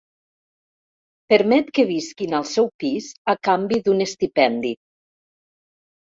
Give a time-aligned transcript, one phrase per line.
[1.33, 4.73] Permet que visquin al seu pis a canvi d'un estipendi.